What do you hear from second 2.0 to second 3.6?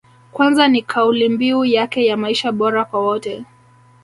ya maisha bora kwa wote